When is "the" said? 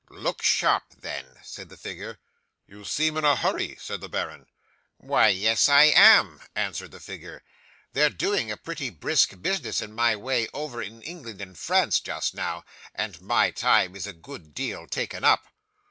1.69-1.77, 4.01-4.09, 6.89-6.99